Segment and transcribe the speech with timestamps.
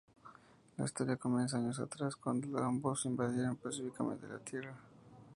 [0.77, 4.75] La historia comienza años atrás, cuando los Amos invadieron pacíficamente la Tierra.